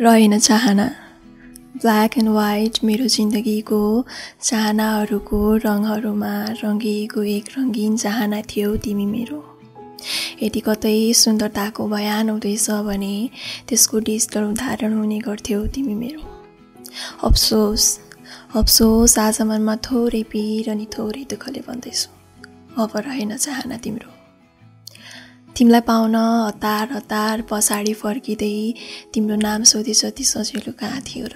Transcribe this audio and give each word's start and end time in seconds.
रहेन 0.00 0.38
चाहना। 0.38 0.84
Black 1.76 2.16
and 2.18 2.28
white 2.28 2.78
मेरो 2.84 3.06
जिन्दगीको 3.06 4.06
चाहनाहरूको 4.42 5.38
रङहरूमा 5.56 6.32
रङ्गिएको 6.62 7.22
एक 7.22 7.46
रङ्गीन 7.58 7.96
चाहना 7.96 8.40
थियो 8.42 8.76
तिमी 8.76 9.06
मेरो। 9.06 9.38
यदि 10.42 10.60
कतै 10.60 10.96
सुन्दरताको 11.14 11.86
बयान 11.86 12.30
हुँदैछ 12.30 12.70
भने 12.88 13.14
त्यसको 13.68 13.98
डिजिटल 14.10 14.42
उदाहरण 14.42 14.98
हुने 14.98 15.18
गर्थ्यौ 15.18 15.60
तिमी 15.66 15.94
मेरो। 15.94 16.22
अफसोस 17.22 17.86
अफसोस 18.54 19.18
आज 19.18 19.40
मनमा 19.42 19.76
थोरै 19.86 20.22
पिर 20.34 20.70
अनि 20.70 20.86
थोरै 20.98 21.24
दुःखले 21.30 21.62
भन्दैछु 21.68 22.10
अब 22.82 22.90
रहेन 23.06 23.36
चाहना 23.36 23.76
तिम्रो। 23.76 24.23
तिमीलाई 25.56 25.80
पाउन 25.80 26.14
हतार 26.16 26.92
हतार 26.92 27.42
पछाडि 27.50 27.92
फर्किँदै 27.94 28.74
तिम्रो 29.14 29.36
नाम 29.38 29.62
सोधे 29.62 29.94
जति 29.94 30.24
सजिलो 30.24 30.72
कहाँ 30.74 31.00
थियो 31.00 31.26
र? 31.26 31.34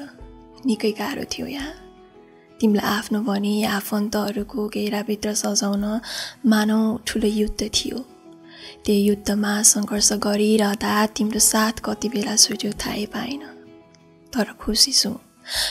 निकै 0.66 0.90
गाह्रो 0.90 1.24
थियो 1.30 1.46
यहाँ। 1.46 1.74
तिमीलाई 2.60 2.86
आफ्नो 2.98 3.20
भनी 3.22 3.52
आफन्तहरूको 3.62 4.66
घेराभित्र 4.68 5.34
सजाउन 5.34 5.84
मानौ 6.46 6.80
ठुलो 7.06 7.28
युद्ध 7.30 7.60
थियो। 7.62 7.98
त्यो 8.84 8.94
युद्धमा 9.08 9.52
सङ्घर्ष 9.62 10.10
गरिरहँदा 10.26 10.94
तिम्रो 11.06 11.38
साथ 11.38 11.78
कति 11.86 12.08
बेला 12.08 12.34
छुट्यो 12.36 12.72
थाहै 12.74 13.06
पाएन। 13.14 13.42
तर 14.34 14.52
खुसी 14.58 14.92
छु। 14.92 15.14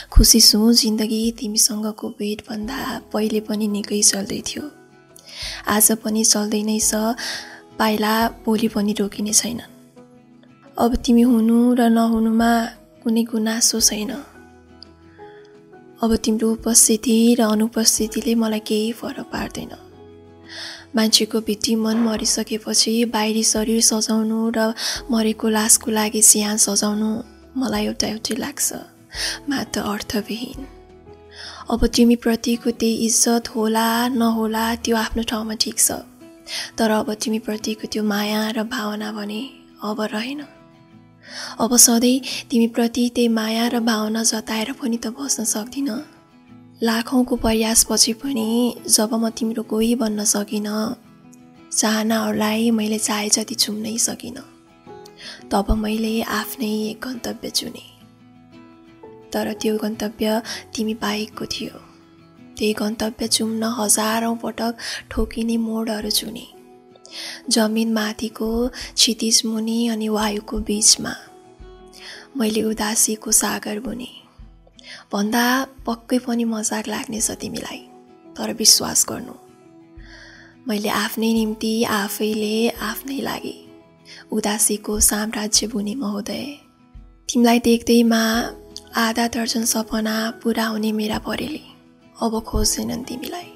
खुसी 0.07 0.39
छु 0.39 0.71
जिन्दगी 0.73 1.21
तिमीसँगको 1.39 2.09
भेटभन्दा 2.09 2.79
पहिले 3.11 3.39
पनि 3.43 3.67
निकै 3.67 4.01
चल्दै 4.01 4.41
थियो। 4.47 4.63
आज 5.67 5.91
पनि 5.99 6.23
चल्दै 6.23 6.63
नै 6.63 6.79
छ। 6.79 6.95
पाइला 7.79 8.13
भोलि 8.45 8.67
पनि 8.67 8.93
रोकिने 8.93 9.33
छैन। 9.33 9.61
अब 10.77 10.95
तिमी 10.95 11.21
हुनु 11.21 11.57
र 11.75 11.89
नहुनुमा 11.89 12.51
कुनै 13.03 13.23
गुनासो 13.23 13.79
छैन। 13.79 14.11
अब 16.03 16.15
तिम्रो 16.15 16.51
उपस्थिति 16.51 17.17
र 17.39 17.41
अनुपस्थितिले 17.41 18.33
मलाई 18.35 18.59
केही 18.59 18.91
फरक 18.91 19.25
पार्दैन। 19.33 19.73
मान्छेको 20.95 21.39
भित्री 21.41 21.75
मन 21.75 21.97
मरिसकेपछि 21.97 22.93
बाहिरी 23.13 23.43
शरीर 23.43 23.81
सजाउनु 23.81 24.39
र 24.57 24.73
मरेको 25.11 25.47
लासको 25.49 25.91
लागि 25.91 26.21
सियान 26.21 26.57
सजाउनु 26.57 27.09
मलाई 27.57 27.85
एउटा 27.85 28.07
एउटै 28.07 28.35
लाग्छ 28.35 28.73
मात्र 29.49 29.81
अर्थविहीन। 29.93 30.61
अब 31.69 31.85
तिमीप्रतिको 31.95 32.69
त्यही 32.71 32.95
इज्जत 33.05 33.43
होला 33.55 33.87
नहोला 34.17 34.65
त्यो 34.83 34.95
आफ्नो 34.97 35.23
ठाउँमा 35.29 35.53
ठिक 35.61 35.77
छ। 35.77 36.16
तर 36.77 36.91
अब 36.91 37.13
तिमीप्रतिको 37.13 37.87
त्यो 37.87 38.03
माया 38.03 38.49
र 38.49 38.63
भावना 38.63 39.11
भने 39.11 39.41
अब 39.83 40.01
रहेन। 40.13 40.41
अब 41.59 41.75
सधैँ 41.77 42.47
तिमीप्रति 42.49 43.09
त्यही 43.15 43.27
माया 43.27 43.67
र 43.67 43.79
भावना 43.79 44.23
जताएर 44.23 44.71
पनि 44.79 44.97
त 44.97 45.07
बस्न 45.07 45.43
सक्दिनँ। 45.43 45.99
लाखौँको 46.83 47.35
प्रयासपछि 47.35 48.13
पनि 48.13 48.47
जब 48.87 49.13
म 49.13 49.29
तिम्रो 49.29 49.63
कोही 49.63 49.95
बन्न 49.95 50.23
सकिनँ 50.23 50.77
चाहनाहरूलाई 51.71 52.71
मैले 52.71 52.99
चाहे 52.99 53.29
जति 53.29 53.55
चुम्नै 53.55 53.97
सकिनँ 53.97 54.45
तब 55.51 55.71
मैले 55.71 56.21
आफ्नै 56.21 56.71
एक 56.89 57.01
गन्तव्य 57.01 57.49
चुने। 57.49 57.85
तर 59.33 59.53
त्यो 59.53 59.77
गन्तव्य 59.77 60.41
तिमी 60.75 60.93
बाहेकको 60.93 61.45
थियो। 61.45 61.86
त्यही 62.57 62.73
गन्तव्य 62.73 63.27
चुम्न 63.27 63.63
हजारौँ 63.63 64.35
पटक 64.43 64.77
ठोकिने 65.11 65.57
मोडहरू 65.57 66.09
चुने। 66.09 66.47
जमिन 67.49 67.93
माथिको 67.93 68.67
क्षितिज 68.67 69.41
मुनि 69.45 69.87
अनि 69.87 70.07
वायुको 70.09 70.57
बिचमा। 70.59 71.13
मैले 72.37 72.61
उदासीको 72.61 73.31
सागर 73.31 73.79
बुने। 73.79 74.09
भन्दा 75.13 75.43
पक्कै 75.85 76.19
पनि 76.19 76.43
मजाक 76.43 76.87
लाग्नेछ 76.87 77.31
तिमीलाई 77.31 77.81
तर 78.37 78.53
विश्वास 78.53 79.05
गर्नु। 79.09 79.35
मैले 80.67 80.89
आफ्नै 80.89 81.33
निम्ति 81.33 81.83
आफैले 81.83 82.69
आफ्नै 82.69 83.19
लागि 83.21 83.55
उदासीको 84.31 84.99
साम्राज्य 84.99 85.67
बुने 85.67 85.95
महोदय। 85.95 86.45
तिमीलाई 87.29 87.59
देख्दैमा 87.59 88.21
आधा 88.95 89.27
दर्जन 89.27 89.65
सपना 89.65 90.15
पुरा 90.43 90.65
हुने 90.65 90.91
मेरा 90.91 91.17
परेली। 91.19 91.65
अब 92.17 92.33
खोज्दैनन् 92.41 93.03
तिमीलाई। 93.03 93.49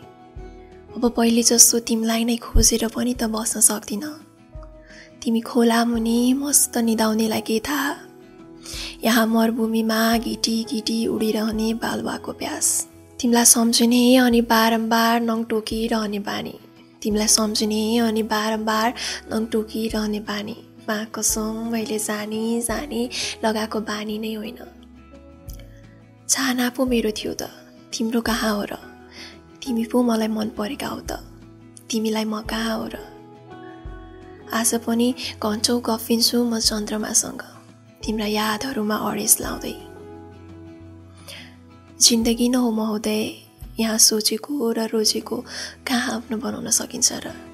अब 0.96 1.04
पहिले 1.18 1.44
जस्तो 1.44 1.80
तिमीलाई 1.80 2.24
नै 2.30 2.36
खोजेर 2.38 2.84
पनि 2.94 3.14
त 3.14 3.24
बस्न 3.34 3.60
सक्दिन। 3.60 4.06
तिमी 5.22 5.42
खोला 5.42 5.80
मुनि 5.86 6.18
मस्त 6.34 6.78
निदाउनेलाई 6.78 7.42
के 7.42 7.58
थाहा 7.60 7.94
यहाँ 9.04 9.26
मरुभूमिमा 9.28 10.02
घिटी 10.18 10.56
घिटी 10.64 10.98
उडिरहने 11.08 11.74
बालुवाको 11.82 12.32
प्यास। 12.32 12.68
तिमीलाई 13.20 13.46
सम्झिने 13.46 14.04
अनि 14.18 14.42
बारम्बार 14.52 15.16
नङ 15.22 15.40
टोकिरहने 15.50 16.20
बानी। 16.20 16.56
तिमीलाई 17.02 17.28
सम्झिने 17.28 17.82
अनि 17.98 18.24
बारम्बार 18.34 18.94
नङ 19.32 19.42
टोकिरहने 19.54 20.20
बानी। 20.30 20.58
कसम 21.16 21.72
मैले 21.72 21.98
जानी 22.00 22.62
जानी 22.62 23.02
लगाएको 23.44 23.80
बानी 23.90 24.18
नै 24.20 24.34
होइन। 24.34 24.60
चाहना 26.30 26.70
पो 26.76 26.86
मेरो 26.86 27.12
थियो 27.18 27.34
त। 27.34 27.61
तिम्रो 27.94 28.22
कहाँ 28.22 28.56
हो 28.56 28.64
र? 28.64 28.74
तिमी 29.64 29.86
पो 29.86 30.04
मलाई 30.04 30.28
मन 30.28 30.50
परेका 30.50 30.88
हो 30.88 31.00
त। 31.00 31.12
तिमीलाई 31.92 32.24
म 32.24 32.42
कहाँ 32.42 32.78
हो 32.78 32.88
र? 32.88 32.96
आज 34.54 34.76
पनि 34.76 35.16
घन्चौ 35.44 35.80
गफिन्छु 35.80 36.44
म 36.44 36.60
चन्द्रमासँग। 36.60 37.42
तिम्रा 38.04 38.26
यादहरूमा 38.26 38.96
अडेस 38.96 39.42
लाउँदै। 39.42 39.76
जिन्दगी 42.00 42.50
न 42.50 42.56
हो 42.56 42.72
महोदय 42.72 43.22
यहाँ 43.80 43.98
सोचेको 43.98 44.72
र 44.72 44.88
रोजेको 44.88 45.38
कहाँ 45.88 46.16
आफ्नो 46.16 46.38
बनाउन 46.38 46.70
सकिन्छ 46.70 47.12
र? 47.14 47.51